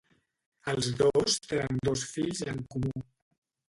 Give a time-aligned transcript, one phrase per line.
[0.73, 3.09] Els dos tenen dos fills en comú.